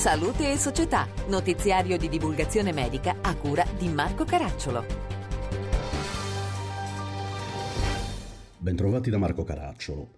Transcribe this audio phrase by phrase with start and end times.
[0.00, 4.82] Salute e Società, notiziario di divulgazione medica a cura di Marco Caracciolo.
[8.56, 10.08] Bentrovati da Marco Caracciolo.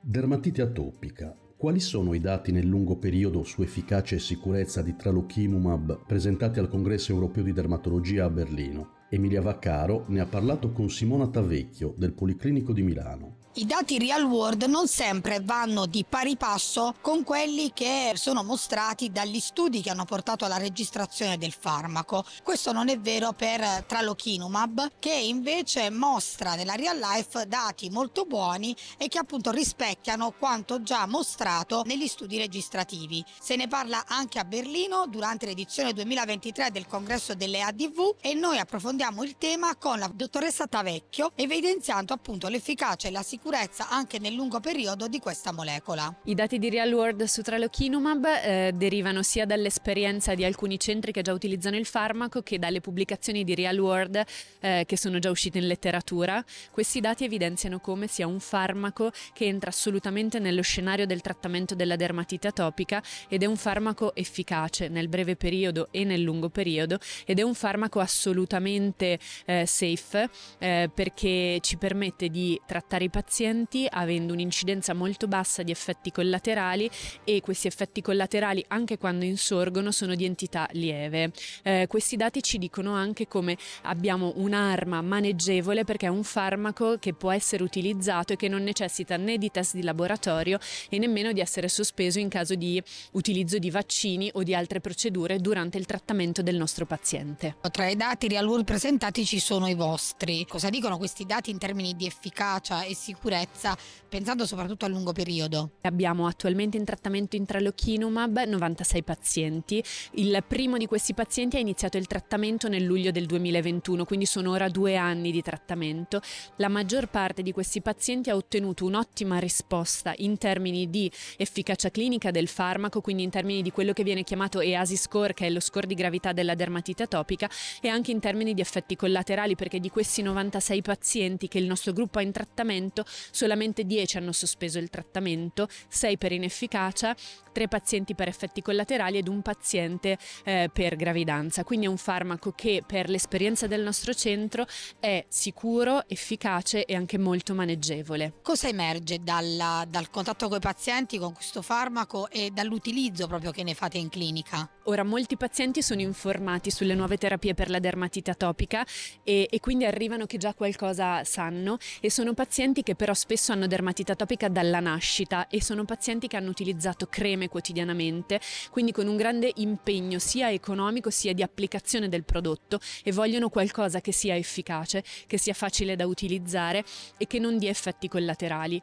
[0.00, 1.36] Dermatite atopica.
[1.56, 6.68] Quali sono i dati nel lungo periodo su efficacia e sicurezza di tralochimumab presentati al
[6.68, 8.98] Congresso europeo di dermatologia a Berlino?
[9.10, 13.39] Emilia Vaccaro ne ha parlato con Simona Tavecchio del Policlinico di Milano.
[13.54, 19.10] I dati real world non sempre vanno di pari passo con quelli che sono mostrati
[19.10, 22.24] dagli studi che hanno portato alla registrazione del farmaco.
[22.44, 28.74] Questo non è vero per Tralokinumab che invece mostra nella real life dati molto buoni
[28.96, 33.24] e che appunto rispecchiano quanto già mostrato negli studi registrativi.
[33.40, 38.58] Se ne parla anche a Berlino durante l'edizione 2023 del congresso delle ADV e noi
[38.58, 44.20] approfondiamo il tema con la dottoressa Tavecchio evidenziando appunto l'efficacia e la sicurezza sicurezza anche
[44.20, 46.14] nel lungo periodo di questa molecola.
[46.26, 51.22] I dati di Real World su Tralokinumab eh, derivano sia dall'esperienza di alcuni centri che
[51.22, 54.22] già utilizzano il farmaco che dalle pubblicazioni di Real World
[54.60, 56.44] eh, che sono già uscite in letteratura.
[56.70, 61.96] Questi dati evidenziano come sia un farmaco che entra assolutamente nello scenario del trattamento della
[61.96, 67.40] dermatite atopica ed è un farmaco efficace nel breve periodo e nel lungo periodo ed
[67.40, 73.86] è un farmaco assolutamente eh, safe eh, perché ci permette di trattare i pazienti pazienti
[73.88, 76.90] avendo un'incidenza molto bassa di effetti collaterali
[77.22, 81.30] e questi effetti collaterali anche quando insorgono sono di entità lieve.
[81.62, 87.14] Eh, questi dati ci dicono anche come abbiamo un'arma maneggevole perché è un farmaco che
[87.14, 90.58] può essere utilizzato e che non necessita né di test di laboratorio
[90.88, 92.82] e nemmeno di essere sospeso in caso di
[93.12, 97.58] utilizzo di vaccini o di altre procedure durante il trattamento del nostro paziente.
[97.70, 100.44] Tra i dati world presentati ci sono i vostri.
[100.48, 103.18] Cosa dicono questi dati in termini di efficacia e sicurezza?
[103.20, 103.76] Sicurezza,
[104.08, 105.72] pensando soprattutto a lungo periodo.
[105.82, 109.84] Abbiamo attualmente in trattamento intralochinumab 96 pazienti.
[110.12, 114.52] Il primo di questi pazienti ha iniziato il trattamento nel luglio del 2021, quindi sono
[114.52, 116.22] ora due anni di trattamento.
[116.56, 122.30] La maggior parte di questi pazienti ha ottenuto un'ottima risposta in termini di efficacia clinica
[122.30, 125.60] del farmaco, quindi in termini di quello che viene chiamato EASI score, che è lo
[125.60, 127.50] score di gravità della dermatite atopica,
[127.82, 131.92] e anche in termini di effetti collaterali, perché di questi 96 pazienti che il nostro
[131.92, 137.14] gruppo ha in trattamento, solamente 10 hanno sospeso il trattamento, 6 per inefficacia,
[137.52, 141.64] 3 pazienti per effetti collaterali ed un paziente eh, per gravidanza.
[141.64, 144.66] Quindi è un farmaco che per l'esperienza del nostro centro
[144.98, 148.34] è sicuro, efficace e anche molto maneggevole.
[148.42, 153.62] Cosa emerge dalla, dal contatto con i pazienti con questo farmaco e dall'utilizzo proprio che
[153.62, 154.68] ne fate in clinica?
[154.84, 158.84] Ora molti pazienti sono informati sulle nuove terapie per la dermatite atopica
[159.22, 163.66] e, e quindi arrivano che già qualcosa sanno e sono pazienti che però spesso hanno
[163.66, 168.38] dermatite atopica dalla nascita e sono pazienti che hanno utilizzato creme quotidianamente,
[168.70, 174.02] quindi con un grande impegno sia economico sia di applicazione del prodotto e vogliono qualcosa
[174.02, 176.84] che sia efficace, che sia facile da utilizzare
[177.16, 178.82] e che non dia effetti collaterali.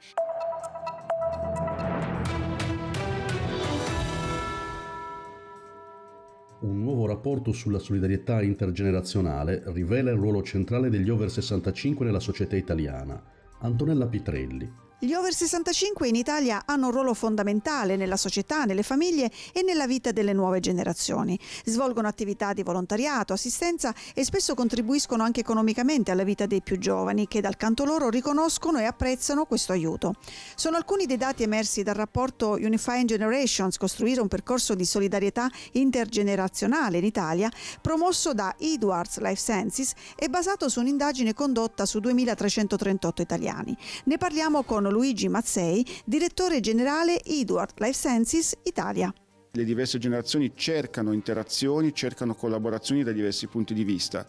[6.61, 12.55] Un nuovo rapporto sulla solidarietà intergenerazionale rivela il ruolo centrale degli over 65 nella società
[12.55, 13.35] italiana.
[13.59, 14.86] Antonella Pitrelli.
[14.99, 19.85] Gli over 65 in Italia hanno un ruolo fondamentale nella società, nelle famiglie e nella
[19.85, 21.39] vita delle nuove generazioni.
[21.65, 27.27] Svolgono attività di volontariato, assistenza e spesso contribuiscono anche economicamente alla vita dei più giovani
[27.27, 30.15] che dal canto loro riconoscono e apprezzano questo aiuto.
[30.55, 36.97] Sono alcuni dei dati emersi dal rapporto Unifying Generations, costruire un percorso di solidarietà intergenerazionale
[36.97, 43.77] in Italia, promosso da Edwards Life Sciences e basato su un'indagine condotta su 2338 italiani.
[44.05, 49.13] Ne parliamo con Luigi Mazzei, direttore generale Edward Life Sciences Italia.
[49.51, 54.25] Le diverse generazioni cercano interazioni, cercano collaborazioni da diversi punti di vista.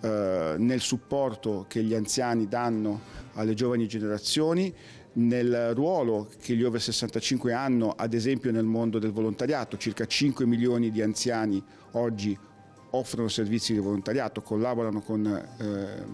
[0.00, 3.00] Eh, nel supporto che gli anziani danno
[3.34, 4.74] alle giovani generazioni,
[5.14, 10.46] nel ruolo che gli over 65 hanno, ad esempio nel mondo del volontariato, circa 5
[10.46, 11.62] milioni di anziani
[11.92, 12.36] oggi
[12.90, 16.04] offrono servizi di volontariato, collaborano con eh,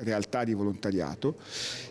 [0.00, 1.36] realtà di volontariato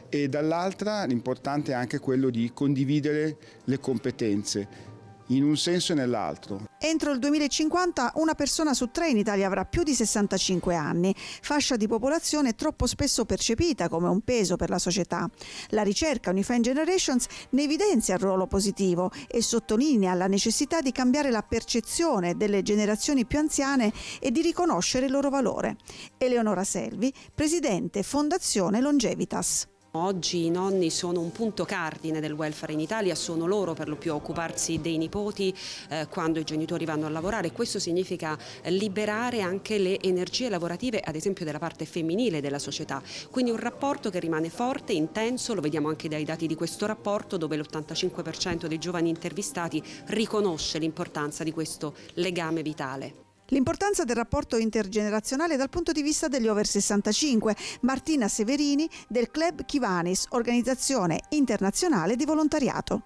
[0.10, 4.96] e dall'altra l'importante è anche quello di condividere le competenze
[5.28, 6.66] in un senso e nell'altro.
[6.90, 11.76] Entro il 2050 una persona su tre in Italia avrà più di 65 anni, fascia
[11.76, 15.30] di popolazione troppo spesso percepita come un peso per la società.
[15.72, 21.30] La ricerca Unifying Generations ne evidenzia il ruolo positivo e sottolinea la necessità di cambiare
[21.30, 23.92] la percezione delle generazioni più anziane
[24.22, 25.76] e di riconoscere il loro valore.
[26.18, 29.68] Eleonora Selvi, presidente Fondazione Longevitas
[29.98, 33.96] Oggi i nonni sono un punto cardine del welfare in Italia, sono loro per lo
[33.96, 35.52] più a occuparsi dei nipoti
[35.90, 37.52] eh, quando i genitori vanno a lavorare.
[37.52, 43.02] Questo significa liberare anche le energie lavorative, ad esempio della parte femminile della società.
[43.32, 47.38] Quindi un rapporto che rimane forte, intenso, lo vediamo anche dai dati di questo rapporto
[47.38, 53.27] dove l'85% dei giovani intervistati riconosce l'importanza di questo legame vitale.
[53.52, 57.56] L'importanza del rapporto intergenerazionale dal punto di vista degli over 65.
[57.82, 63.04] Martina Severini del Club Kivanis, organizzazione internazionale di volontariato.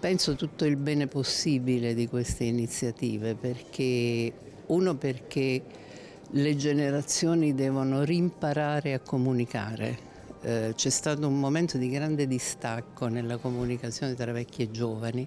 [0.00, 4.32] Penso tutto il bene possibile di queste iniziative perché
[4.66, 5.62] uno perché
[6.30, 9.98] le generazioni devono rimparare a comunicare.
[10.42, 15.26] Eh, c'è stato un momento di grande distacco nella comunicazione tra vecchi e giovani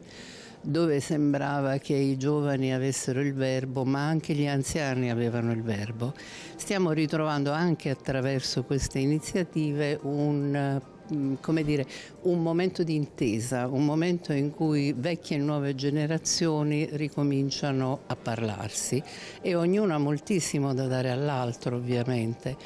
[0.62, 6.14] dove sembrava che i giovani avessero il verbo, ma anche gli anziani avevano il verbo.
[6.56, 10.82] Stiamo ritrovando anche attraverso queste iniziative un
[11.14, 11.86] mm, come dire,
[12.24, 19.02] un momento di intesa, un momento in cui vecchie e nuove generazioni ricominciano a parlarsi
[19.42, 22.58] e ognuno ha moltissimo da dare all'altro ovviamente.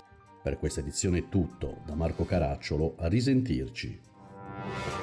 [0.41, 5.02] Per questa edizione è tutto, da Marco Caracciolo a risentirci.